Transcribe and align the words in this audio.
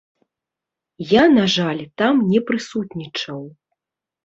Я, 1.19 1.23
на 1.35 1.43
жаль, 1.57 1.83
там 2.03 2.25
не 2.33 2.39
прысутнічаў. 2.49 3.41